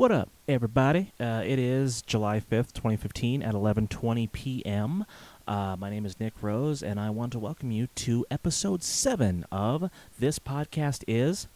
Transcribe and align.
What 0.00 0.12
up, 0.12 0.30
everybody? 0.48 1.12
Uh, 1.20 1.42
it 1.44 1.58
is 1.58 2.00
July 2.00 2.40
5th, 2.40 2.72
2015 2.72 3.42
at 3.42 3.52
11:20 3.52 4.32
p.m. 4.32 5.04
Uh, 5.46 5.76
my 5.78 5.90
name 5.90 6.06
is 6.06 6.18
Nick 6.18 6.32
Rose, 6.40 6.82
and 6.82 6.98
I 6.98 7.10
want 7.10 7.32
to 7.32 7.38
welcome 7.38 7.70
you 7.70 7.86
to 7.96 8.24
episode 8.30 8.82
7 8.82 9.44
of 9.52 9.90
This 10.18 10.38
Podcast 10.38 11.04
is 11.06 11.48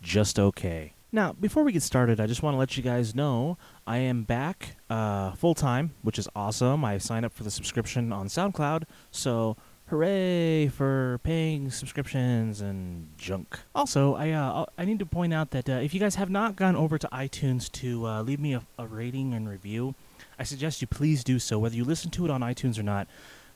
Just 0.00 0.38
Okay. 0.38 0.94
Now, 1.12 1.34
before 1.34 1.62
we 1.62 1.72
get 1.72 1.82
started, 1.82 2.20
I 2.20 2.26
just 2.26 2.42
want 2.42 2.54
to 2.54 2.58
let 2.58 2.78
you 2.78 2.82
guys 2.82 3.14
know 3.14 3.58
I 3.86 3.98
am 3.98 4.22
back 4.22 4.76
uh, 4.88 5.32
full 5.32 5.54
time, 5.54 5.92
which 6.00 6.18
is 6.18 6.26
awesome. 6.34 6.86
I 6.86 6.96
signed 6.96 7.26
up 7.26 7.34
for 7.34 7.44
the 7.44 7.50
subscription 7.50 8.14
on 8.14 8.28
SoundCloud, 8.28 8.84
so 9.10 9.58
hooray 9.92 10.68
for 10.68 11.20
paying 11.22 11.70
subscriptions 11.70 12.62
and 12.62 13.10
junk. 13.18 13.58
Also, 13.74 14.14
I 14.14 14.30
uh, 14.30 14.64
I 14.78 14.86
need 14.86 14.98
to 15.00 15.06
point 15.06 15.34
out 15.34 15.50
that 15.50 15.68
uh, 15.68 15.74
if 15.74 15.92
you 15.92 16.00
guys 16.00 16.14
have 16.14 16.30
not 16.30 16.56
gone 16.56 16.74
over 16.76 16.96
to 16.96 17.06
iTunes 17.08 17.70
to 17.72 18.06
uh, 18.06 18.22
leave 18.22 18.40
me 18.40 18.54
a, 18.54 18.62
a 18.78 18.86
rating 18.86 19.34
and 19.34 19.46
review, 19.46 19.94
I 20.38 20.44
suggest 20.44 20.80
you 20.80 20.86
please 20.86 21.22
do 21.22 21.38
so. 21.38 21.58
Whether 21.58 21.76
you 21.76 21.84
listen 21.84 22.10
to 22.12 22.24
it 22.24 22.30
on 22.30 22.40
iTunes 22.40 22.78
or 22.78 22.82
not, 22.82 23.06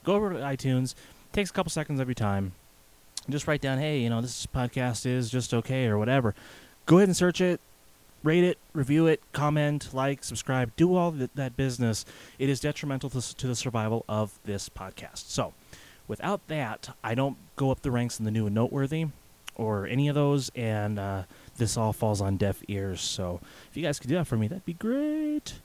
go 0.03 0.13
over 0.13 0.31
to 0.31 0.39
iTunes. 0.39 0.93
Takes 1.33 1.49
a 1.49 1.53
couple 1.53 1.71
seconds 1.71 1.99
of 1.99 2.07
your 2.07 2.13
time. 2.13 2.51
Just 3.27 3.47
write 3.47 3.61
down, 3.61 3.79
hey, 3.79 3.99
you 3.99 4.09
know, 4.09 4.21
this 4.21 4.45
podcast 4.45 5.07
is 5.07 5.31
just 5.31 5.55
okay 5.55 5.87
or 5.87 5.97
whatever. 5.97 6.35
Go 6.85 6.97
ahead 6.97 7.09
and 7.09 7.17
search 7.17 7.41
it, 7.41 7.59
rate 8.23 8.43
it, 8.43 8.59
review 8.73 9.07
it, 9.07 9.21
comment, 9.33 9.89
like, 9.91 10.23
subscribe, 10.23 10.71
do 10.75 10.95
all 10.95 11.09
that, 11.11 11.35
that 11.35 11.57
business. 11.57 12.05
It 12.37 12.47
is 12.47 12.59
detrimental 12.59 13.09
to, 13.09 13.35
to 13.35 13.47
the 13.47 13.55
survival 13.55 14.05
of 14.07 14.37
this 14.45 14.69
podcast. 14.69 15.29
So, 15.29 15.53
without 16.07 16.47
that, 16.47 16.95
I 17.03 17.15
don't 17.15 17.37
go 17.55 17.71
up 17.71 17.81
the 17.81 17.91
ranks 17.91 18.19
in 18.19 18.25
the 18.25 18.31
new 18.31 18.45
and 18.45 18.55
noteworthy 18.55 19.07
or 19.55 19.87
any 19.87 20.07
of 20.07 20.15
those, 20.15 20.51
and 20.55 20.99
uh, 20.99 21.23
this 21.57 21.77
all 21.77 21.91
falls 21.91 22.21
on 22.21 22.37
deaf 22.37 22.61
ears. 22.67 23.01
So, 23.01 23.39
if 23.69 23.75
you 23.75 23.83
guys 23.83 23.99
could 23.99 24.09
do 24.09 24.15
that 24.15 24.27
for 24.27 24.37
me, 24.37 24.47
that'd 24.47 24.65
be 24.65 24.73
great. 24.73 25.55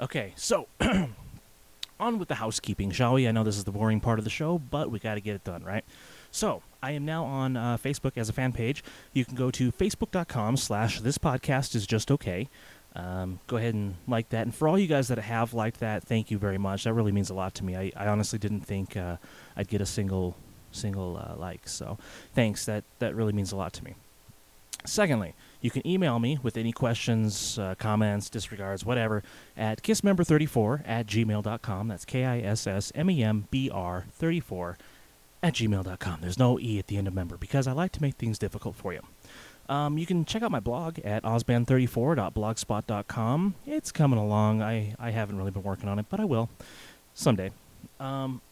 Okay, 0.00 0.32
so 0.36 0.68
on 2.00 2.18
with 2.18 2.28
the 2.28 2.36
housekeeping, 2.36 2.90
shall 2.90 3.14
we? 3.14 3.28
I 3.28 3.32
know 3.32 3.44
this 3.44 3.58
is 3.58 3.64
the 3.64 3.72
boring 3.72 4.00
part 4.00 4.18
of 4.18 4.24
the 4.24 4.30
show, 4.30 4.58
but 4.58 4.90
we 4.90 4.98
got 4.98 5.14
to 5.14 5.20
get 5.20 5.34
it 5.34 5.44
done, 5.44 5.62
right? 5.62 5.84
So, 6.30 6.62
I 6.82 6.92
am 6.92 7.04
now 7.04 7.24
on 7.24 7.56
uh, 7.56 7.76
Facebook 7.76 8.12
as 8.16 8.28
a 8.28 8.32
fan 8.32 8.52
page. 8.52 8.82
You 9.12 9.24
can 9.26 9.36
go 9.36 9.50
to 9.52 9.70
facebook.com 9.70 10.56
slash 10.56 11.00
this 11.00 11.18
podcast 11.18 11.74
is 11.74 11.86
just 11.86 12.10
okay. 12.10 12.48
Um, 12.94 13.40
go 13.46 13.56
ahead 13.56 13.74
and 13.74 13.94
like 14.06 14.28
that. 14.30 14.42
And 14.42 14.54
for 14.54 14.68
all 14.68 14.78
you 14.78 14.86
guys 14.86 15.08
that 15.08 15.18
have 15.18 15.54
liked 15.54 15.80
that, 15.80 16.02
thank 16.02 16.30
you 16.30 16.38
very 16.38 16.58
much. 16.58 16.84
That 16.84 16.92
really 16.92 17.12
means 17.12 17.30
a 17.30 17.34
lot 17.34 17.54
to 17.56 17.64
me. 17.64 17.76
I, 17.76 17.92
I 17.96 18.06
honestly 18.08 18.38
didn't 18.38 18.62
think 18.62 18.96
uh, 18.96 19.16
I'd 19.56 19.68
get 19.68 19.80
a 19.80 19.86
single 19.86 20.36
single 20.72 21.16
uh, 21.16 21.36
like. 21.36 21.68
So 21.68 21.98
thanks. 22.34 22.64
That, 22.66 22.84
that 22.98 23.14
really 23.14 23.32
means 23.32 23.52
a 23.52 23.56
lot 23.56 23.72
to 23.74 23.84
me. 23.84 23.94
Secondly, 24.84 25.34
you 25.60 25.70
can 25.70 25.86
email 25.86 26.18
me 26.18 26.38
with 26.42 26.56
any 26.56 26.72
questions, 26.72 27.56
uh, 27.56 27.76
comments, 27.76 28.28
disregards, 28.28 28.84
whatever, 28.84 29.22
at 29.56 29.82
kissmember34 29.82 30.82
at 30.84 31.06
gmail.com. 31.06 31.88
That's 31.88 32.04
K 32.04 32.24
I 32.24 32.40
S 32.40 32.66
S 32.66 32.90
M 32.94 33.08
E 33.08 33.22
M 33.22 33.46
B 33.50 33.70
R 33.72 34.06
34 34.10 34.76
at 35.42 35.54
gmail.com. 35.54 36.18
There's 36.20 36.38
no 36.38 36.58
E 36.58 36.78
at 36.80 36.88
the 36.88 36.96
end 36.96 37.06
of 37.06 37.14
member 37.14 37.36
because 37.36 37.66
I 37.68 37.72
like 37.72 37.92
to 37.92 38.02
make 38.02 38.16
things 38.16 38.38
difficult 38.38 38.74
for 38.74 38.92
you. 38.92 39.02
Um, 39.72 39.96
you 39.96 40.04
can 40.04 40.26
check 40.26 40.42
out 40.42 40.50
my 40.50 40.60
blog 40.60 40.98
at 40.98 41.22
osband34.blogspot.com. 41.22 43.54
It's 43.66 43.90
coming 43.90 44.18
along. 44.18 44.60
I, 44.60 44.94
I 44.98 45.12
haven't 45.12 45.38
really 45.38 45.50
been 45.50 45.62
working 45.62 45.88
on 45.88 45.98
it, 45.98 46.04
but 46.10 46.20
I 46.20 46.26
will 46.26 46.50
someday. 47.14 47.52
Um, 47.98 48.42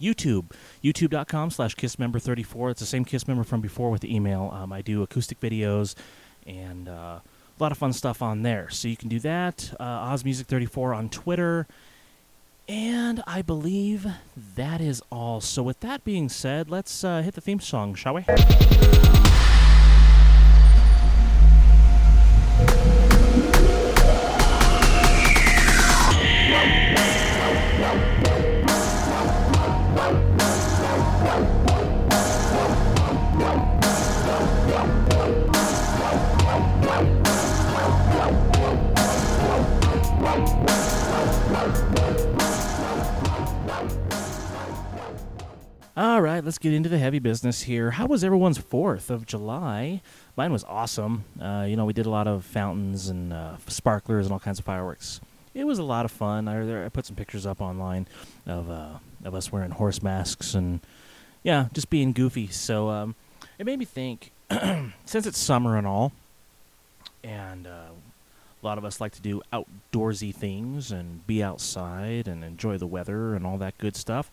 YouTube, 0.00 0.52
youtube.com 0.82 1.50
slash 1.50 1.76
kissmember34. 1.76 2.70
It's 2.70 2.80
the 2.80 2.86
same 2.86 3.04
kiss 3.04 3.28
member 3.28 3.44
from 3.44 3.60
before 3.60 3.90
with 3.90 4.00
the 4.00 4.16
email. 4.16 4.50
Um, 4.54 4.72
I 4.72 4.80
do 4.80 5.02
acoustic 5.02 5.38
videos 5.40 5.94
and 6.46 6.88
uh, 6.88 7.20
a 7.20 7.22
lot 7.58 7.70
of 7.70 7.76
fun 7.76 7.92
stuff 7.92 8.22
on 8.22 8.44
there. 8.44 8.70
So 8.70 8.88
you 8.88 8.96
can 8.96 9.10
do 9.10 9.20
that. 9.20 9.74
Uh, 9.78 10.10
OzMusic34 10.10 10.96
on 10.96 11.10
Twitter. 11.10 11.66
And 12.66 13.22
I 13.26 13.42
believe 13.42 14.06
that 14.56 14.80
is 14.80 15.02
all. 15.12 15.42
So, 15.42 15.62
with 15.62 15.80
that 15.80 16.02
being 16.04 16.30
said, 16.30 16.70
let's 16.70 17.04
uh, 17.04 17.20
hit 17.20 17.34
the 17.34 17.42
theme 17.42 17.60
song, 17.60 17.94
shall 17.94 18.14
we? 18.14 18.24
Get 46.62 46.72
into 46.72 46.88
the 46.88 46.98
heavy 46.98 47.18
business 47.18 47.62
here. 47.62 47.90
How 47.90 48.06
was 48.06 48.22
everyone's 48.22 48.58
4th 48.58 49.10
of 49.10 49.26
July? 49.26 50.00
Mine 50.36 50.52
was 50.52 50.62
awesome. 50.64 51.24
Uh, 51.40 51.66
you 51.68 51.74
know, 51.74 51.84
we 51.84 51.92
did 51.92 52.06
a 52.06 52.10
lot 52.10 52.28
of 52.28 52.44
fountains 52.44 53.08
and 53.08 53.32
uh, 53.32 53.56
sparklers 53.66 54.26
and 54.26 54.32
all 54.32 54.38
kinds 54.38 54.60
of 54.60 54.64
fireworks. 54.64 55.20
It 55.54 55.64
was 55.64 55.80
a 55.80 55.82
lot 55.82 56.04
of 56.04 56.12
fun. 56.12 56.46
I, 56.46 56.86
I 56.86 56.88
put 56.88 57.04
some 57.04 57.16
pictures 57.16 57.46
up 57.46 57.60
online 57.60 58.06
of, 58.46 58.70
uh, 58.70 58.98
of 59.24 59.34
us 59.34 59.50
wearing 59.50 59.72
horse 59.72 60.02
masks 60.02 60.54
and, 60.54 60.78
yeah, 61.42 61.66
just 61.72 61.90
being 61.90 62.12
goofy. 62.12 62.46
So 62.46 62.88
um, 62.90 63.16
it 63.58 63.66
made 63.66 63.80
me 63.80 63.84
think, 63.84 64.30
since 65.04 65.26
it's 65.26 65.38
summer 65.38 65.76
and 65.76 65.86
all, 65.86 66.12
and 67.24 67.66
uh, 67.66 67.90
a 68.62 68.66
lot 68.66 68.78
of 68.78 68.84
us 68.84 69.00
like 69.00 69.12
to 69.12 69.20
do 69.20 69.42
outdoorsy 69.52 70.32
things 70.32 70.92
and 70.92 71.26
be 71.26 71.42
outside 71.42 72.28
and 72.28 72.44
enjoy 72.44 72.78
the 72.78 72.86
weather 72.86 73.34
and 73.34 73.44
all 73.44 73.58
that 73.58 73.76
good 73.78 73.96
stuff. 73.96 74.30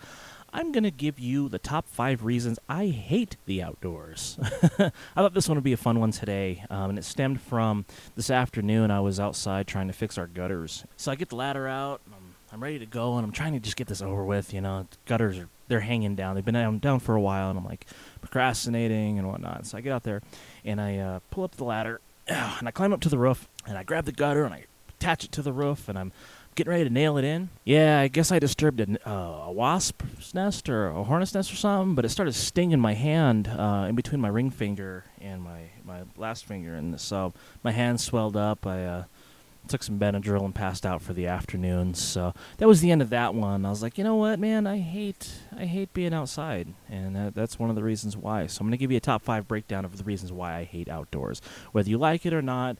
I'm 0.54 0.72
going 0.72 0.84
to 0.84 0.92
give 0.92 1.20
you 1.20 1.50
the 1.50 1.60
top 1.60 1.88
five 1.88 2.24
reasons 2.24 2.60
I 2.68 2.88
hate 2.88 3.38
the 3.46 3.62
outdoors. 3.62 4.38
I 4.42 4.92
thought 5.16 5.34
this 5.34 5.48
one 5.48 5.58
would 5.58 5.64
be 5.64 5.74
a 5.74 5.78
fun 5.78 6.00
one 6.00 6.12
today, 6.12 6.64
um, 6.70 6.90
and 6.90 7.00
it 7.00 7.06
stemmed 7.06 7.42
from 7.42 7.86
this 8.16 8.30
afternoon. 8.30 8.92
I 8.92 9.00
was 9.00 9.20
outside 9.20 9.68
trying 9.68 9.88
to 9.88 9.94
fix 9.94 10.18
our 10.18 10.28
gutters. 10.28 10.86
So 10.98 11.12
I 11.12 11.16
get 11.16 11.30
the 11.30 11.36
ladder 11.36 11.68
out, 11.68 12.02
I'm, 12.08 12.36
I'm, 12.52 12.64
ready 12.64 12.80
to 12.80 12.86
go, 12.86 13.18
and 13.18 13.26
I'm 13.26 13.32
trying 13.32 13.54
to 13.54 13.60
just 13.60 13.78
get 13.78 13.88
this 13.88 14.02
over 14.02 14.24
with. 14.24 14.54
You 14.54 14.62
know, 14.62 14.88
gutters 15.06 15.38
are 15.38 15.50
they're 15.68 15.80
hanging 15.80 16.16
down. 16.16 16.36
They've 16.36 16.44
been 16.44 16.56
down, 16.56 16.80
down 16.80 17.00
for 17.00 17.16
a 17.16 17.22
while, 17.22 17.50
and 17.50 17.58
I'm 17.58 17.66
like 17.66 17.86
procrastinating 18.22 19.20
and 19.20 19.28
whatnot. 19.28 19.68
So 19.68 19.78
I 19.78 19.82
get 19.82 19.94
out 19.94 20.04
there, 20.04 20.22
and 20.66 20.82
I 20.82 20.98
uh, 20.98 21.20
pull 21.32 21.44
up 21.44 21.56
the 21.56 21.64
ladder, 21.64 22.02
and 22.28 22.68
I 22.68 22.72
climb 22.72 22.92
up 22.92 23.00
to 23.02 23.10
the 23.10 23.18
roof, 23.18 23.48
and 23.66 23.78
I 23.78 23.84
grab 23.84 24.06
the 24.06 24.12
gutter, 24.12 24.44
and 24.44 24.54
I 24.54 24.66
attach 24.90 25.24
it 25.24 25.32
to 25.34 25.42
the 25.42 25.54
roof, 25.54 25.88
and 25.88 25.98
I'm 25.98 26.12
getting 26.60 26.72
ready 26.72 26.84
to 26.84 26.90
nail 26.90 27.18
it 27.18 27.24
in. 27.24 27.50
Yeah, 27.64 28.02
I 28.02 28.10
guess 28.10 28.34
I 28.34 28.40
disturbed 28.40 28.82
a, 28.82 29.10
uh, 29.10 29.48
a 29.48 29.52
wasp's 29.52 30.34
nest 30.34 30.68
or 30.68 30.88
a 30.88 31.04
hornet's 31.06 31.34
nest 31.34 31.54
or 31.54 31.56
something, 31.56 31.96
but 31.96 32.04
it 32.04 32.10
started 32.10 32.34
stinging 32.34 32.82
my 32.82 32.94
hand 32.96 33.48
uh, 33.48 33.86
in 33.88 33.96
between 33.96 34.20
my 34.20 34.28
ring 34.28 34.52
finger 34.52 35.06
and 35.22 35.42
my, 35.42 35.70
my 35.86 36.02
last 36.18 36.46
finger. 36.46 36.76
And 36.76 37.00
so 37.00 37.34
my 37.64 37.72
hand 37.72 38.02
swelled 38.02 38.36
up. 38.36 38.68
I 38.68 38.84
uh, 38.84 39.04
took 39.70 39.84
some 39.84 39.98
Benadryl 39.98 40.44
and 40.44 40.54
passed 40.54 40.86
out 40.86 41.02
for 41.02 41.14
the 41.14 41.28
afternoon. 41.28 41.94
So 41.94 42.34
that 42.58 42.68
was 42.68 42.82
the 42.82 42.92
end 42.92 43.02
of 43.02 43.10
that 43.12 43.34
one. 43.34 43.66
I 43.66 43.70
was 43.70 43.82
like, 43.82 43.98
you 43.98 44.04
know 44.04 44.16
what, 44.16 44.38
man, 44.38 44.68
I 44.68 44.80
hate 44.80 45.32
I 45.56 45.64
hate 45.64 45.94
being 45.94 46.14
outside, 46.14 46.68
and 46.90 47.16
that, 47.16 47.36
that's 47.36 47.58
one 47.58 47.70
of 47.70 47.78
the 47.78 47.84
reasons 47.84 48.18
why. 48.18 48.48
So 48.48 48.60
I'm 48.60 48.68
going 48.68 48.72
to 48.72 48.78
give 48.78 48.92
you 48.92 48.98
a 48.98 49.02
top 49.02 49.22
five 49.22 49.48
breakdown 49.48 49.86
of 49.86 49.98
the 49.98 50.04
reasons 50.04 50.34
why 50.34 50.58
I 50.58 50.64
hate 50.66 50.90
outdoors, 50.90 51.42
whether 51.72 51.90
you 51.90 51.98
like 51.98 52.26
it 52.26 52.34
or 52.34 52.42
not. 52.42 52.76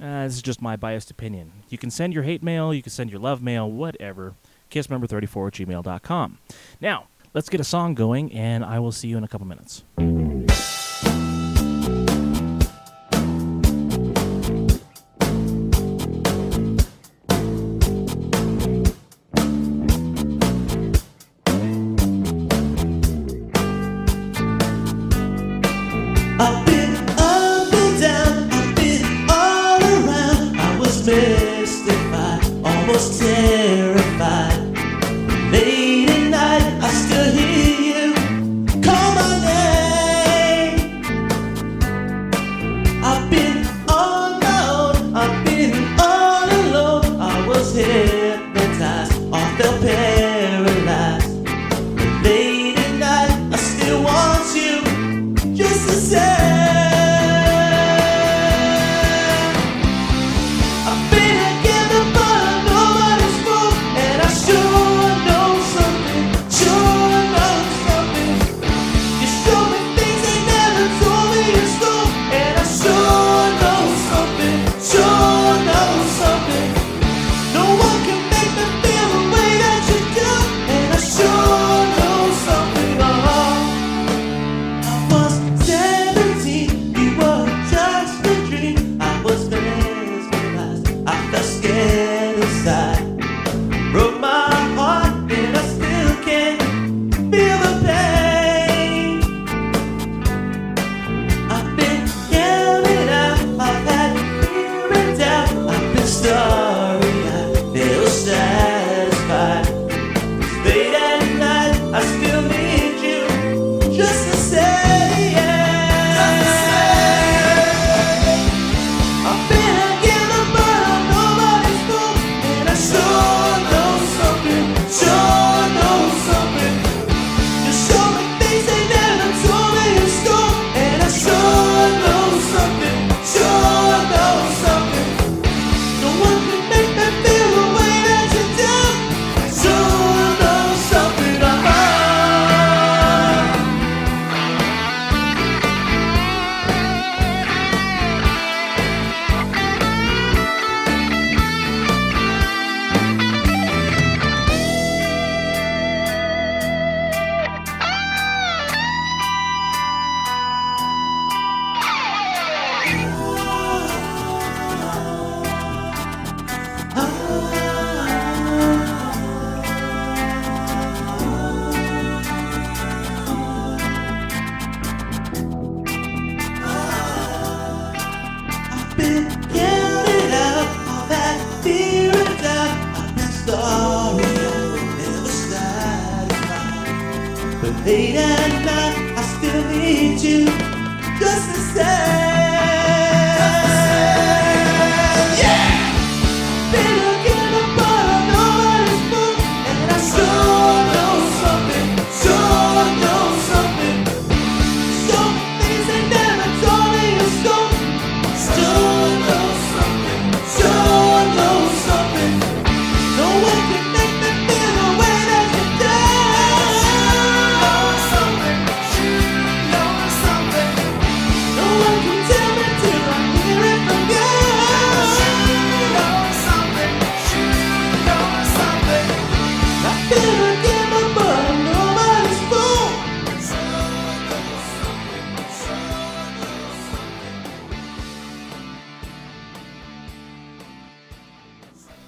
Uh, 0.00 0.24
this 0.24 0.36
is 0.36 0.42
just 0.42 0.62
my 0.62 0.76
biased 0.76 1.10
opinion. 1.10 1.52
You 1.68 1.78
can 1.78 1.90
send 1.90 2.14
your 2.14 2.22
hate 2.22 2.42
mail, 2.42 2.72
you 2.72 2.82
can 2.82 2.90
send 2.90 3.10
your 3.10 3.20
love 3.20 3.42
mail, 3.42 3.70
whatever. 3.70 4.34
Kissmember34 4.70 5.48
at 5.48 5.54
gmail.com. 5.54 6.38
Now, 6.80 7.06
let's 7.34 7.48
get 7.48 7.60
a 7.60 7.64
song 7.64 7.94
going, 7.94 8.32
and 8.32 8.64
I 8.64 8.78
will 8.78 8.92
see 8.92 9.08
you 9.08 9.18
in 9.18 9.24
a 9.24 9.28
couple 9.28 9.46
minutes. 9.46 9.84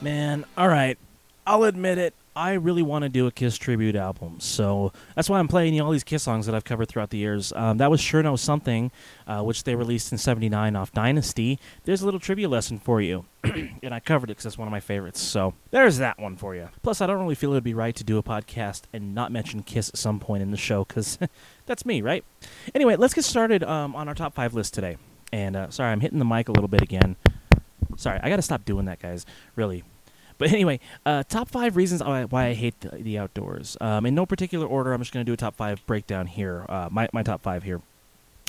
Man, 0.02 0.44
all 0.56 0.66
right. 0.68 0.98
I'll 1.46 1.62
admit 1.62 1.96
it. 1.96 2.14
I 2.34 2.54
really 2.54 2.82
want 2.82 3.02
to 3.02 3.08
do 3.08 3.26
a 3.26 3.30
Kiss 3.30 3.56
tribute 3.56 3.94
album, 3.94 4.40
so 4.40 4.92
that's 5.14 5.28
why 5.28 5.38
I'm 5.38 5.48
playing 5.48 5.74
you 5.74 5.84
all 5.84 5.90
these 5.90 6.02
Kiss 6.02 6.22
songs 6.22 6.46
that 6.46 6.54
I've 6.54 6.64
covered 6.64 6.88
throughout 6.88 7.10
the 7.10 7.18
years. 7.18 7.52
Um, 7.52 7.76
that 7.78 7.90
was 7.90 8.00
Sure 8.00 8.22
Know 8.22 8.36
Something, 8.36 8.90
uh, 9.26 9.42
which 9.42 9.64
they 9.64 9.76
released 9.76 10.10
in 10.12 10.18
'79 10.18 10.74
off 10.74 10.92
Dynasty. 10.92 11.58
There's 11.84 12.00
a 12.00 12.04
little 12.04 12.18
trivia 12.18 12.48
lesson 12.48 12.78
for 12.78 13.02
you, 13.02 13.26
and 13.44 13.92
I 13.92 14.00
covered 14.00 14.30
it 14.30 14.32
because 14.32 14.46
it's 14.46 14.58
one 14.58 14.66
of 14.66 14.72
my 14.72 14.80
favorites. 14.80 15.20
So 15.20 15.54
there's 15.70 15.98
that 15.98 16.18
one 16.18 16.36
for 16.36 16.54
you. 16.54 16.70
Plus, 16.82 17.00
I 17.00 17.06
don't 17.06 17.20
really 17.20 17.34
feel 17.34 17.50
it 17.50 17.54
would 17.54 17.64
be 17.64 17.74
right 17.74 17.94
to 17.96 18.04
do 18.04 18.18
a 18.18 18.22
podcast 18.22 18.82
and 18.92 19.14
not 19.14 19.30
mention 19.30 19.62
Kiss 19.62 19.90
at 19.90 19.98
some 19.98 20.18
point 20.18 20.42
in 20.42 20.50
the 20.50 20.56
show 20.56 20.84
because 20.84 21.18
that's 21.66 21.84
me, 21.84 22.00
right? 22.00 22.24
Anyway, 22.74 22.96
let's 22.96 23.14
get 23.14 23.24
started 23.24 23.62
um, 23.62 23.94
on 23.94 24.08
our 24.08 24.14
top 24.14 24.34
five 24.34 24.54
list 24.54 24.72
today. 24.74 24.96
And 25.32 25.54
uh, 25.54 25.70
sorry, 25.70 25.92
I'm 25.92 26.00
hitting 26.00 26.18
the 26.18 26.24
mic 26.24 26.48
a 26.48 26.52
little 26.52 26.68
bit 26.68 26.80
again. 26.80 27.16
Sorry, 27.96 28.18
I 28.22 28.30
got 28.30 28.36
to 28.36 28.42
stop 28.42 28.64
doing 28.64 28.86
that, 28.86 29.00
guys. 29.00 29.26
Really. 29.54 29.84
But 30.42 30.50
anyway, 30.50 30.80
uh, 31.06 31.22
top 31.22 31.48
five 31.48 31.76
reasons 31.76 32.02
why, 32.02 32.24
why 32.24 32.46
I 32.46 32.54
hate 32.54 32.80
the, 32.80 32.88
the 32.96 33.16
outdoors. 33.16 33.76
Um, 33.80 34.04
in 34.04 34.16
no 34.16 34.26
particular 34.26 34.66
order, 34.66 34.92
I'm 34.92 35.00
just 35.00 35.12
going 35.12 35.24
to 35.24 35.30
do 35.30 35.34
a 35.34 35.36
top 35.36 35.54
five 35.54 35.86
breakdown 35.86 36.26
here. 36.26 36.66
Uh, 36.68 36.88
my, 36.90 37.08
my 37.12 37.22
top 37.22 37.42
five 37.42 37.62
here. 37.62 37.80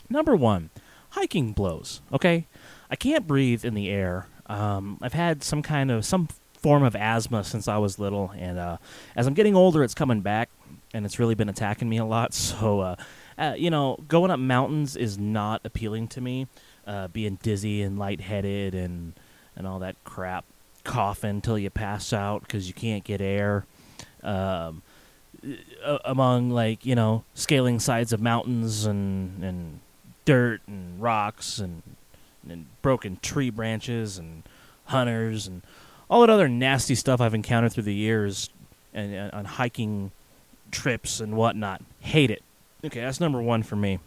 Number 0.09 0.35
one, 0.35 0.71
hiking 1.11 1.51
blows. 1.51 2.01
Okay, 2.11 2.47
I 2.89 2.95
can't 2.95 3.27
breathe 3.27 3.63
in 3.63 3.75
the 3.75 3.91
air. 3.91 4.25
Um, 4.47 4.97
I've 5.03 5.13
had 5.13 5.43
some 5.43 5.61
kind 5.61 5.91
of 5.91 6.03
some 6.03 6.29
form 6.55 6.81
of 6.81 6.95
asthma 6.95 7.43
since 7.43 7.67
I 7.67 7.77
was 7.77 7.99
little, 7.99 8.33
and 8.39 8.57
uh, 8.57 8.77
as 9.15 9.27
I'm 9.27 9.35
getting 9.35 9.55
older, 9.55 9.83
it's 9.83 9.93
coming 9.93 10.21
back, 10.21 10.49
and 10.95 11.05
it's 11.05 11.19
really 11.19 11.35
been 11.35 11.47
attacking 11.47 11.89
me 11.89 11.99
a 11.99 12.05
lot. 12.05 12.33
So, 12.59 12.79
uh, 12.79 12.95
uh, 13.37 13.53
you 13.55 13.69
know, 13.69 13.99
going 14.07 14.31
up 14.31 14.39
mountains 14.39 14.95
is 14.95 15.19
not 15.19 15.61
appealing 15.63 16.07
to 16.07 16.21
me. 16.21 16.47
Uh, 16.87 17.07
being 17.09 17.37
dizzy 17.43 17.83
and 17.83 17.99
lightheaded 17.99 18.73
and 18.73 19.13
and 19.55 19.67
all 19.67 19.77
that 19.79 19.95
crap, 20.03 20.43
coughing 20.83 21.41
till 21.41 21.57
you 21.57 21.69
pass 21.69 22.13
out 22.13 22.41
because 22.41 22.67
you 22.67 22.73
can't 22.73 23.03
get 23.03 23.21
air. 23.21 23.65
Um, 24.21 24.81
among 26.05 26.49
like 26.49 26.85
you 26.85 26.95
know 26.95 27.23
scaling 27.33 27.79
sides 27.79 28.13
of 28.13 28.21
mountains 28.21 28.85
and 28.85 29.43
and 29.43 29.79
dirt 30.25 30.61
and 30.67 31.01
rocks 31.01 31.59
and 31.59 31.81
and 32.47 32.65
broken 32.81 33.17
tree 33.21 33.49
branches 33.49 34.17
and 34.17 34.43
hunters 34.85 35.47
and 35.47 35.61
all 36.09 36.21
that 36.21 36.29
other 36.29 36.47
nasty 36.47 36.95
stuff 36.95 37.19
I've 37.19 37.33
encountered 37.33 37.73
through 37.73 37.83
the 37.83 37.93
years 37.93 38.49
and, 38.93 39.13
and 39.13 39.31
on 39.31 39.45
hiking 39.45 40.11
trips 40.71 41.19
and 41.19 41.35
whatnot. 41.35 41.81
Hate 41.99 42.31
it. 42.31 42.43
Okay, 42.85 43.01
that's 43.01 43.19
number 43.19 43.41
one 43.41 43.63
for 43.63 43.75
me. 43.75 43.99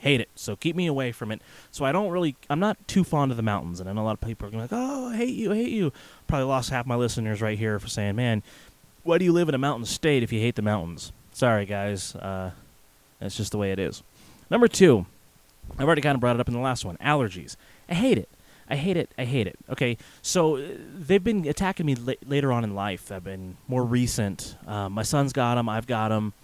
Hate 0.00 0.20
it. 0.20 0.28
So 0.34 0.56
keep 0.56 0.76
me 0.76 0.86
away 0.86 1.12
from 1.12 1.32
it. 1.32 1.42
So 1.70 1.84
I 1.84 1.92
don't 1.92 2.10
really. 2.10 2.36
I'm 2.48 2.60
not 2.60 2.76
too 2.86 3.04
fond 3.04 3.30
of 3.30 3.36
the 3.36 3.42
mountains, 3.42 3.80
and 3.80 3.88
I 3.88 3.92
know 3.92 4.02
a 4.02 4.04
lot 4.04 4.12
of 4.12 4.20
people 4.20 4.46
are 4.46 4.50
going 4.50 4.62
like, 4.62 4.72
"Oh, 4.72 5.08
I 5.08 5.16
hate 5.16 5.34
you, 5.34 5.52
I 5.52 5.56
hate 5.56 5.70
you." 5.72 5.92
Probably 6.26 6.46
lost 6.46 6.70
half 6.70 6.86
my 6.86 6.94
listeners 6.94 7.42
right 7.42 7.58
here 7.58 7.78
for 7.78 7.88
saying, 7.88 8.16
"Man, 8.16 8.42
why 9.02 9.18
do 9.18 9.24
you 9.24 9.32
live 9.32 9.48
in 9.48 9.54
a 9.54 9.58
mountain 9.58 9.86
state 9.86 10.22
if 10.22 10.32
you 10.32 10.40
hate 10.40 10.54
the 10.54 10.62
mountains?" 10.62 11.12
Sorry, 11.32 11.66
guys. 11.66 12.14
Uh, 12.14 12.52
that's 13.20 13.36
just 13.36 13.52
the 13.52 13.58
way 13.58 13.72
it 13.72 13.78
is. 13.78 14.02
Number 14.50 14.68
two, 14.68 15.06
I've 15.78 15.86
already 15.86 16.02
kind 16.02 16.14
of 16.14 16.20
brought 16.20 16.36
it 16.36 16.40
up 16.40 16.48
in 16.48 16.54
the 16.54 16.60
last 16.60 16.84
one. 16.84 16.96
Allergies. 16.98 17.56
I 17.88 17.94
hate 17.94 18.18
it. 18.18 18.28
I 18.70 18.76
hate 18.76 18.96
it. 18.96 19.10
I 19.16 19.24
hate 19.24 19.46
it. 19.46 19.58
Okay, 19.70 19.96
so 20.20 20.56
uh, 20.56 20.68
they've 20.94 21.22
been 21.24 21.46
attacking 21.46 21.86
me 21.86 21.94
la- 21.94 22.14
later 22.26 22.52
on 22.52 22.64
in 22.64 22.74
life. 22.74 23.06
They've 23.08 23.22
been 23.22 23.56
more 23.66 23.84
recent. 23.84 24.56
Uh, 24.66 24.88
my 24.88 25.02
son's 25.02 25.32
got 25.32 25.54
them. 25.56 25.68
I've 25.68 25.86
got 25.86 26.08
them. 26.08 26.34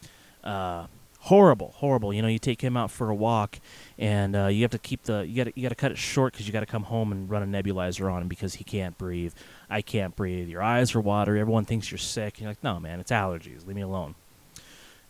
Uh, 0.43 0.87
horrible, 1.25 1.73
horrible. 1.77 2.13
You 2.13 2.21
know, 2.21 2.29
you 2.29 2.39
take 2.39 2.61
him 2.61 2.77
out 2.77 2.91
for 2.91 3.09
a 3.09 3.15
walk, 3.15 3.59
and 3.99 4.37
uh, 4.37 4.47
you 4.47 4.63
have 4.63 4.71
to 4.73 4.79
keep 4.79 5.05
the 5.05 5.27
you 5.27 5.45
got 5.45 5.57
you 5.57 5.63
got 5.63 5.71
to 5.71 5.75
cut 5.75 5.91
it 5.91 5.99
short 5.99 6.33
because 6.33 6.47
you 6.47 6.53
got 6.53 6.61
to 6.61 6.67
come 6.67 6.85
home 6.85 7.13
and 7.13 7.29
run 7.29 7.43
a 7.43 7.47
nebulizer 7.47 8.11
on 8.13 8.23
him 8.23 8.29
because 8.29 8.55
he 8.55 8.65
can't 8.65 8.97
breathe. 8.99 9.33
I 9.69 9.83
can't 9.83 10.15
breathe. 10.15 10.49
Your 10.49 10.63
eyes 10.63 10.95
are 10.95 11.01
watery. 11.01 11.41
Everyone 11.41 11.65
thinks 11.65 11.91
you're 11.91 11.99
sick. 11.99 12.41
You're 12.41 12.51
like, 12.51 12.63
no, 12.63 12.79
man, 12.79 13.01
it's 13.01 13.11
allergies. 13.11 13.67
Leave 13.67 13.77
me 13.77 13.83
alone. 13.83 14.15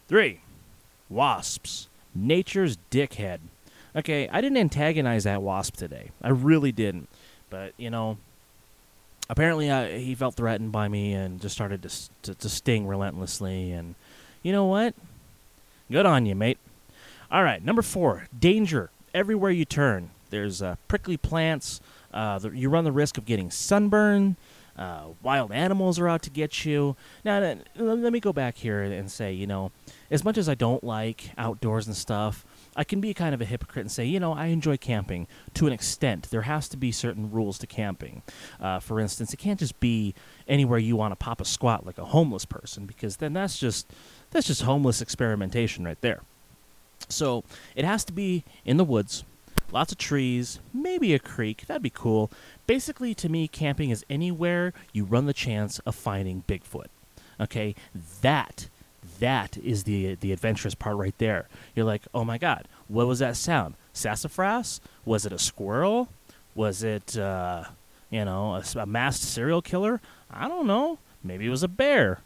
Three, 0.09 0.41
wasps. 1.09 1.89
Nature's 2.15 2.79
dickhead. 2.91 3.41
Okay, 3.97 4.29
I 4.29 4.41
didn't 4.41 4.59
antagonize 4.59 5.25
that 5.25 5.43
wasp 5.43 5.77
today. 5.77 6.11
I 6.23 6.29
really 6.31 6.73
didn't. 6.73 7.09
But 7.51 7.73
you 7.77 7.91
know, 7.91 8.19
apparently 9.29 9.71
I, 9.71 9.99
he 9.99 10.15
felt 10.15 10.37
threatened 10.37 10.71
by 10.71 10.87
me 10.87 11.13
and 11.13 11.41
just 11.41 11.57
started 11.57 11.83
to, 11.83 11.91
to 12.23 12.35
to 12.37 12.49
sting 12.49 12.87
relentlessly. 12.87 13.73
And 13.73 13.97
you 14.45 14.53
know 14.53 14.67
what? 14.67 14.95
Good 15.91 16.07
on 16.07 16.25
you, 16.25 16.35
mate. 16.35 16.59
All 17.31 17.45
right, 17.45 17.63
number 17.63 17.83
four, 17.83 18.27
danger. 18.37 18.91
Everywhere 19.13 19.51
you 19.51 19.65
turn, 19.65 20.11
there's 20.31 20.63
uh, 20.63 20.77
prickly 20.89 21.17
plants. 21.17 21.81
Uh, 22.13 22.39
the, 22.39 22.51
you 22.51 22.71
run 22.71 22.85
the 22.85 22.93
risk 22.93 23.19
of 23.19 23.27
getting 23.27 23.51
sunburn. 23.51 24.37
Uh, 24.77 25.09
wild 25.23 25.53
animals 25.53 25.99
are 25.99 26.09
out 26.09 26.23
to 26.23 26.31
get 26.31 26.65
you. 26.65 26.97
Now, 27.25 27.57
let 27.77 28.13
me 28.13 28.19
go 28.19 28.33
back 28.33 28.57
here 28.57 28.83
and 28.83 29.11
say, 29.11 29.33
you 29.33 29.47
know, 29.47 29.71
as 30.11 30.25
much 30.25 30.39
as 30.39 30.49
I 30.49 30.55
don't 30.55 30.83
like 30.83 31.31
outdoors 31.39 31.87
and 31.87 31.95
stuff, 31.95 32.45
I 32.77 32.85
can 32.85 33.01
be 33.01 33.15
kind 33.15 33.35
of 33.35 33.41
a 33.41 33.45
hypocrite 33.45 33.85
and 33.85 33.91
say, 33.93 34.05
you 34.05 34.19
know, 34.19 34.33
I 34.33 34.47
enjoy 34.47 34.77
camping 34.77 35.27
to 35.55 35.67
an 35.67 35.73
extent. 35.73 36.31
There 36.31 36.43
has 36.43 36.69
to 36.71 36.77
be 36.77 36.91
certain 36.93 37.31
rules 37.31 37.59
to 37.59 37.67
camping. 37.67 38.23
Uh, 38.61 38.81
for 38.81 38.99
instance, 39.01 39.33
it 39.33 39.37
can't 39.37 39.61
just 39.61 39.79
be 39.81 40.15
anywhere 40.49 40.79
you 40.79 40.97
want 40.97 41.13
to 41.13 41.17
pop 41.17 41.41
a 41.41 41.45
squat 41.45 41.87
like 41.87 41.99
a 41.99 42.05
homeless 42.07 42.45
person, 42.45 42.87
because 42.87 43.17
then 43.19 43.33
that's 43.33 43.59
just 43.59 43.87
that's 44.31 44.47
just 44.47 44.63
homeless 44.63 45.01
experimentation 45.01 45.85
right 45.85 46.01
there. 46.01 46.23
So 47.09 47.45
it 47.77 47.85
has 47.85 48.05
to 48.07 48.13
be 48.13 48.45
in 48.65 48.77
the 48.77 48.85
woods, 48.85 49.25
lots 49.71 49.93
of 49.93 49.99
trees, 49.99 50.59
maybe 50.73 51.15
a 51.15 51.19
creek. 51.19 51.67
That'd 51.67 51.83
be 51.83 51.91
cool. 51.91 52.31
Basically, 52.67 53.15
to 53.15 53.29
me, 53.29 53.47
camping 53.47 53.91
is 53.91 54.05
anywhere 54.09 54.73
you 54.93 55.05
run 55.05 55.27
the 55.27 55.33
chance 55.33 55.79
of 55.81 55.95
finding 55.95 56.45
Bigfoot. 56.49 56.87
Okay, 57.41 57.75
that 58.23 58.69
that 59.25 59.57
is 59.57 59.85
the 59.85 60.17
the 60.17 60.33
adventurous 60.33 60.75
part 60.75 60.97
right 60.97 61.17
there. 61.17 61.49
You're 61.75 61.87
like, 61.87 62.03
oh 62.15 62.25
my 62.25 62.37
god, 62.37 62.69
what 62.89 63.07
was 63.07 63.21
that 63.21 63.37
sound? 63.37 63.75
Sassafras? 63.95 64.83
Was 65.07 65.25
it 65.25 65.33
a 65.33 65.39
squirrel? 65.39 66.11
Was 66.55 66.83
it 66.83 67.17
uh, 67.17 67.65
you 68.11 68.25
know 68.27 68.55
a, 68.55 68.79
a 68.79 68.85
masked 68.85 69.25
serial 69.25 69.63
killer? 69.63 70.03
I 70.31 70.47
don't 70.47 70.67
know. 70.67 70.99
Maybe 71.23 71.47
it 71.47 71.51
was 71.51 71.63
a 71.63 71.69
bear. 71.69 72.21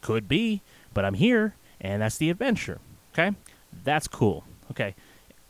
Could 0.00 0.28
be, 0.28 0.62
but 0.94 1.04
I'm 1.04 1.14
here, 1.14 1.56
and 1.80 2.02
that's 2.02 2.18
the 2.18 2.30
adventure. 2.30 2.78
Okay, 3.12 3.32
that's 3.82 4.06
cool. 4.06 4.44
Okay, 4.70 4.94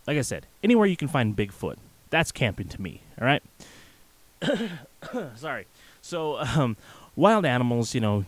like 0.07 0.17
I 0.17 0.23
said, 0.23 0.47
anywhere 0.64 0.87
you 0.87 0.97
can 0.97 1.09
find 1.09 1.37
Bigfoot, 1.37 1.76
that's 2.09 2.33
camping 2.33 2.69
to 2.69 2.81
me. 2.81 3.02
All 3.21 3.26
right. 3.26 3.43
Sorry. 5.37 5.67
So, 6.00 6.38
um, 6.57 6.79
wild 7.14 7.45
animals, 7.45 7.95
you 7.95 8.00
know, 8.00 8.25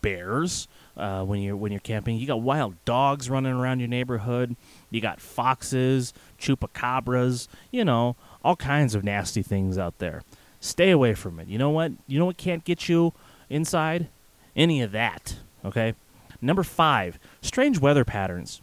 bears. 0.00 0.68
Uh, 0.98 1.22
when 1.24 1.40
you're 1.40 1.56
when 1.56 1.70
you're 1.70 1.80
camping, 1.80 2.16
you 2.16 2.26
got 2.26 2.40
wild 2.40 2.74
dogs 2.84 3.30
running 3.30 3.52
around 3.52 3.78
your 3.78 3.88
neighborhood. 3.88 4.56
You 4.90 5.00
got 5.00 5.20
foxes, 5.20 6.12
chupacabras. 6.40 7.46
You 7.70 7.84
know, 7.84 8.16
all 8.44 8.56
kinds 8.56 8.96
of 8.96 9.04
nasty 9.04 9.42
things 9.42 9.78
out 9.78 9.98
there. 9.98 10.22
Stay 10.60 10.90
away 10.90 11.14
from 11.14 11.38
it. 11.38 11.46
You 11.46 11.56
know 11.56 11.70
what? 11.70 11.92
You 12.08 12.18
know 12.18 12.24
what 12.24 12.36
can't 12.36 12.64
get 12.64 12.88
you 12.88 13.12
inside? 13.48 14.08
Any 14.56 14.82
of 14.82 14.90
that. 14.90 15.36
Okay. 15.64 15.94
Number 16.40 16.62
five, 16.62 17.18
strange 17.42 17.78
weather 17.78 18.04
patterns. 18.04 18.60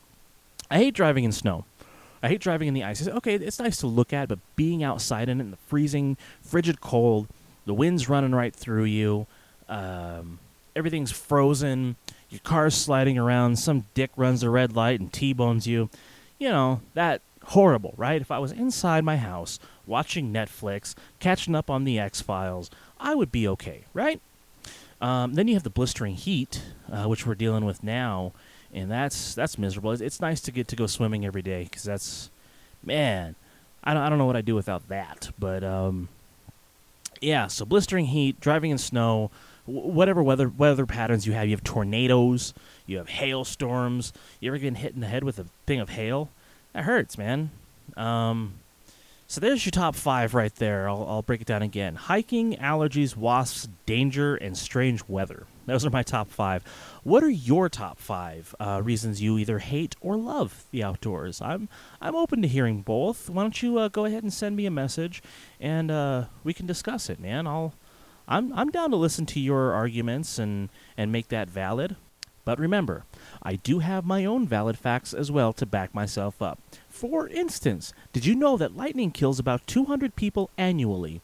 I 0.70 0.78
hate 0.78 0.94
driving 0.94 1.24
in 1.24 1.32
snow. 1.32 1.66
I 2.24 2.28
hate 2.30 2.42
driving 2.42 2.68
in 2.68 2.74
the 2.74 2.84
ice. 2.84 3.08
Okay, 3.08 3.36
it's 3.36 3.60
nice 3.60 3.78
to 3.78 3.88
look 3.88 4.12
at, 4.12 4.30
but 4.30 4.40
being 4.56 4.84
outside 4.84 5.30
in 5.30 5.40
it 5.40 5.44
in 5.44 5.52
the 5.52 5.58
freezing, 5.58 6.18
frigid 6.42 6.82
cold, 6.82 7.28
the 7.66 7.74
wind's 7.74 8.10
running 8.10 8.34
right 8.34 8.56
through 8.56 8.86
you, 8.86 9.28
um, 9.70 10.40
everything's 10.76 11.12
frozen. 11.12 11.98
Your 12.36 12.42
car's 12.44 12.76
sliding 12.76 13.18
around, 13.18 13.58
some 13.58 13.86
dick 13.94 14.12
runs 14.16 14.44
a 14.44 14.50
red 14.50 14.76
light 14.76 15.00
and 15.00 15.12
T-bones 15.12 15.66
you. 15.66 15.90
You 16.38 16.50
know, 16.50 16.82
that 16.94 17.22
horrible, 17.46 17.94
right? 17.96 18.22
If 18.22 18.30
I 18.30 18.40
was 18.40 18.52
inside 18.52 19.04
my 19.06 19.18
house 19.18 19.58
watching 19.88 20.34
Netflix, 20.34 20.96
catching 21.20 21.56
up 21.56 21.70
on 21.70 21.86
the 21.86 21.98
X-Files, 21.98 22.70
I 23.00 23.16
would 23.16 23.32
be 23.32 23.48
okay, 23.48 23.86
right? 23.94 24.20
Um, 25.00 25.36
then 25.36 25.48
you 25.48 25.54
have 25.54 25.64
the 25.64 25.70
blistering 25.70 26.16
heat, 26.16 26.62
uh, 26.92 27.06
which 27.06 27.26
we're 27.26 27.36
dealing 27.36 27.64
with 27.66 27.84
now, 27.84 28.34
and 28.74 28.92
that's 28.92 29.34
that's 29.34 29.58
miserable. 29.58 29.92
It's, 29.92 30.02
it's 30.02 30.20
nice 30.20 30.42
to 30.42 30.52
get 30.52 30.68
to 30.70 30.76
go 30.76 30.88
swimming 30.88 31.26
every 31.26 31.42
day 31.42 31.64
because 31.64 31.84
that's, 31.84 32.30
man, 32.84 33.36
I 33.84 33.94
don't, 33.94 34.04
I 34.04 34.10
don't 34.10 34.18
know 34.18 34.26
what 34.26 34.36
I'd 34.36 34.46
do 34.46 34.56
without 34.56 34.88
that. 34.90 35.32
But 35.40 35.64
um, 35.64 36.10
yeah, 37.22 37.48
so 37.48 37.66
blistering 37.66 38.08
heat, 38.08 38.40
driving 38.40 38.72
in 38.72 38.78
snow, 38.78 39.32
whatever 39.66 40.22
weather 40.22 40.50
weather 40.50 40.86
patterns 40.86 41.26
you 41.26 41.34
have. 41.34 41.48
You 41.48 41.56
have 41.56 41.64
tornadoes, 41.64 42.54
you 42.86 42.98
have 42.98 43.10
hailstorms. 43.10 44.14
You 44.40 44.52
ever 44.52 44.60
been 44.60 44.76
hit 44.76 44.94
in 44.94 45.02
the 45.02 45.08
head 45.08 45.24
with 45.24 45.40
a 45.40 45.46
thing 45.66 45.80
of 45.80 45.90
hail? 45.90 46.30
That 46.74 46.84
hurts, 46.84 47.18
man. 47.18 47.52
Um, 47.96 48.56
so 49.28 49.42
there's 49.42 49.66
your 49.66 49.72
top 49.72 49.96
five 49.96 50.36
right 50.36 50.54
there. 50.56 50.88
I'll, 50.88 51.06
I'll 51.08 51.22
break 51.24 51.42
it 51.42 51.48
down 51.48 51.64
again. 51.64 51.96
Hiking, 51.96 52.56
allergies, 52.58 53.16
wasps, 53.16 53.68
danger, 53.86 54.36
and 54.36 54.56
strange 54.56 55.08
weather. 55.08 55.48
Those 55.66 55.84
are 55.84 55.90
my 55.90 56.04
top 56.04 56.30
five. 56.30 56.64
What 57.04 57.24
are 57.24 57.30
your 57.30 57.70
top 57.70 57.98
five 57.98 58.54
uh, 58.60 58.82
reasons 58.84 59.24
you 59.24 59.40
either 59.40 59.58
hate 59.60 59.96
or 60.00 60.16
love 60.16 60.66
the 60.70 60.84
outdoors? 60.84 61.42
I'm 61.42 61.70
I'm 62.00 62.16
open 62.16 62.44
to 62.44 62.48
hearing 62.48 62.82
both. 62.82 63.30
Why 63.30 63.42
don't 63.42 63.64
you 63.64 63.80
uh, 63.80 63.88
go 63.88 64.06
ahead 64.06 64.22
and 64.22 64.32
send 64.32 64.56
me 64.56 64.68
a 64.68 64.72
message, 64.72 65.24
and 65.60 65.90
uh, 65.90 66.26
we 66.44 66.54
can 66.54 66.68
discuss 66.68 67.10
it, 67.10 67.20
man. 67.20 67.48
I'll 67.48 67.74
I'm 68.28 68.54
I'm 68.54 68.70
down 68.70 68.92
to 68.92 68.98
listen 68.98 69.26
to 69.28 69.40
your 69.40 69.74
arguments 69.74 70.40
and 70.40 70.70
and 70.98 71.12
make 71.12 71.30
that 71.30 71.50
valid. 71.50 71.96
But 72.46 72.60
remember, 72.60 73.06
I 73.42 73.56
do 73.56 73.80
have 73.80 74.06
my 74.06 74.24
own 74.24 74.48
valid 74.48 74.78
facts 74.78 75.14
as 75.14 75.32
well 75.32 75.52
to 75.54 75.66
back 75.66 75.96
myself 75.96 76.42
up. 76.42 76.60
For 76.88 77.28
instance, 77.28 77.92
did 78.14 78.26
you 78.26 78.36
know 78.36 78.56
that 78.58 78.78
lightning 78.78 79.10
kills 79.10 79.40
about 79.40 79.66
200 79.66 80.16
people 80.16 80.52
annually, 80.56 81.22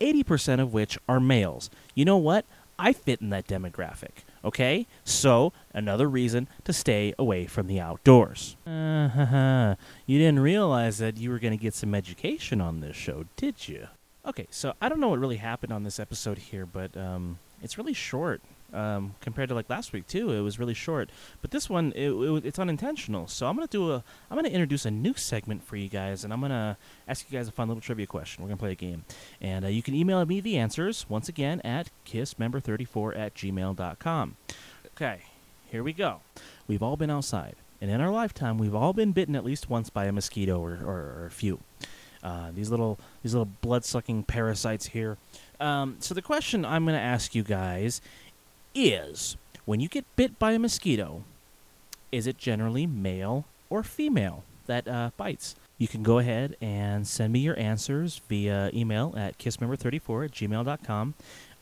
80% 0.00 0.60
of 0.60 0.74
which 0.74 0.98
are 1.08 1.20
males? 1.20 1.70
You 1.94 2.04
know 2.04 2.16
what? 2.16 2.44
I 2.76 2.92
fit 2.92 3.20
in 3.20 3.30
that 3.30 3.46
demographic. 3.46 4.24
Okay? 4.44 4.86
So, 5.04 5.52
another 5.72 6.08
reason 6.08 6.48
to 6.64 6.72
stay 6.72 7.14
away 7.18 7.46
from 7.46 7.68
the 7.68 7.78
outdoors. 7.80 8.56
Uh, 8.66 9.76
you 10.06 10.18
didn't 10.18 10.40
realize 10.40 10.98
that 10.98 11.16
you 11.16 11.30
were 11.30 11.38
going 11.38 11.56
to 11.56 11.62
get 11.62 11.74
some 11.74 11.94
education 11.94 12.60
on 12.60 12.80
this 12.80 12.96
show, 12.96 13.26
did 13.36 13.68
you? 13.68 13.86
Okay, 14.26 14.46
so 14.50 14.72
I 14.80 14.88
don't 14.88 15.00
know 15.00 15.08
what 15.08 15.18
really 15.18 15.36
happened 15.36 15.72
on 15.72 15.82
this 15.82 16.00
episode 16.00 16.38
here, 16.38 16.64
but 16.64 16.96
um, 16.96 17.38
it's 17.62 17.76
really 17.76 17.92
short 17.92 18.40
um, 18.72 19.14
compared 19.20 19.50
to 19.50 19.54
like 19.54 19.68
last 19.68 19.92
week 19.92 20.06
too. 20.06 20.32
It 20.32 20.40
was 20.40 20.58
really 20.58 20.72
short, 20.72 21.10
but 21.42 21.50
this 21.50 21.68
one 21.68 21.92
it, 21.94 22.10
it, 22.10 22.46
it's 22.46 22.58
unintentional. 22.58 23.28
So 23.28 23.46
I'm 23.46 23.54
gonna 23.54 23.66
do 23.66 23.92
a 23.92 24.02
I'm 24.30 24.36
gonna 24.38 24.48
introduce 24.48 24.86
a 24.86 24.90
new 24.90 25.12
segment 25.12 25.62
for 25.62 25.76
you 25.76 25.90
guys, 25.90 26.24
and 26.24 26.32
I'm 26.32 26.40
gonna 26.40 26.78
ask 27.06 27.30
you 27.30 27.38
guys 27.38 27.48
a 27.48 27.52
fun 27.52 27.68
little 27.68 27.82
trivia 27.82 28.06
question. 28.06 28.42
We're 28.42 28.48
gonna 28.48 28.56
play 28.56 28.72
a 28.72 28.76
game, 28.76 29.04
and 29.42 29.66
uh, 29.66 29.68
you 29.68 29.82
can 29.82 29.94
email 29.94 30.24
me 30.24 30.40
the 30.40 30.56
answers 30.56 31.04
once 31.08 31.28
again 31.28 31.60
at 31.60 31.90
kissmember34 32.06 33.18
at 33.18 33.34
gmail.com. 33.34 34.36
Okay, 34.96 35.20
here 35.70 35.82
we 35.82 35.92
go. 35.92 36.20
We've 36.66 36.82
all 36.82 36.96
been 36.96 37.10
outside, 37.10 37.56
and 37.78 37.90
in 37.90 38.00
our 38.00 38.10
lifetime, 38.10 38.56
we've 38.56 38.74
all 38.74 38.94
been 38.94 39.12
bitten 39.12 39.36
at 39.36 39.44
least 39.44 39.68
once 39.68 39.90
by 39.90 40.06
a 40.06 40.12
mosquito 40.12 40.58
or, 40.58 40.78
or, 40.82 41.20
or 41.20 41.26
a 41.26 41.30
few. 41.30 41.60
Uh, 42.24 42.50
these 42.54 42.70
little 42.70 42.98
these 43.22 43.34
little 43.34 43.50
blood 43.60 43.84
sucking 43.84 44.24
parasites 44.24 44.86
here. 44.86 45.18
Um, 45.60 45.96
so 46.00 46.14
the 46.14 46.22
question 46.22 46.64
I'm 46.64 46.84
going 46.84 46.96
to 46.96 47.00
ask 47.00 47.34
you 47.34 47.42
guys 47.42 48.00
is: 48.74 49.36
When 49.66 49.78
you 49.78 49.88
get 49.88 50.04
bit 50.16 50.38
by 50.38 50.52
a 50.52 50.58
mosquito, 50.58 51.22
is 52.10 52.26
it 52.26 52.38
generally 52.38 52.86
male 52.86 53.44
or 53.68 53.82
female 53.82 54.44
that 54.66 54.88
uh, 54.88 55.10
bites? 55.16 55.54
You 55.76 55.88
can 55.88 56.02
go 56.02 56.18
ahead 56.18 56.56
and 56.60 57.06
send 57.06 57.32
me 57.32 57.40
your 57.40 57.58
answers 57.58 58.20
via 58.28 58.70
email 58.72 59.12
at 59.16 59.38
kissmember34 59.38 60.26
at 60.26 60.30
gmail.com, 60.30 61.14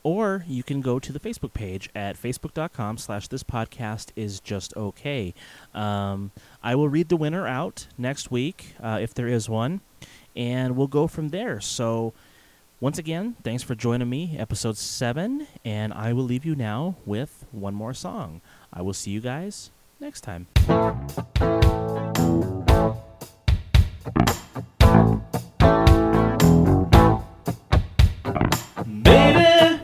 or 0.03 0.45
you 0.47 0.63
can 0.63 0.81
go 0.81 0.99
to 0.99 1.13
the 1.13 1.21
Facebook 1.21 1.55
page 1.55 1.89
at 1.95 2.21
facebook.com 2.21 2.99
slash 2.99 3.29
this 3.29 3.43
podcast 3.43 4.11
is 4.15 4.39
just 4.39 4.77
okay. 4.77 5.33
Um, 5.75 6.31
I 6.63 6.75
will 6.75 6.89
read 6.89 7.09
the 7.09 7.17
winner 7.17 7.47
out 7.47 7.87
next 7.97 8.31
week, 8.31 8.75
uh, 8.83 8.99
if 9.01 9.15
there 9.15 9.29
is 9.29 9.49
one, 9.49 9.81
and 10.37 10.77
we'll 10.77 10.87
go 10.87 11.07
from 11.07 11.29
there. 11.29 11.61
So, 11.61 12.13
once 12.81 12.99
again, 12.99 13.37
thanks 13.45 13.63
for 13.63 13.75
joining 13.75 14.11
me, 14.11 14.37
episode 14.39 14.77
7, 14.77 15.47
and 15.65 15.93
I 15.93 16.13
will 16.13 16.25
leave 16.25 16.45
you 16.45 16.57
now 16.57 16.97
with 17.07 17.47
one 17.53 17.75
more 17.75 17.95
song. 17.95 18.41
I 18.73 18.83
will 18.83 18.93
see 18.93 19.13
you 19.13 19.21
guys 19.21 19.71
next 20.01 20.23
time. 20.23 20.49
Baby, 29.05 29.81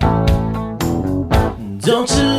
don't 1.79 2.11
you 2.11 2.38